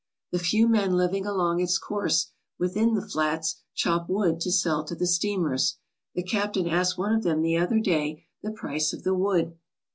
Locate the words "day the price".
7.79-8.93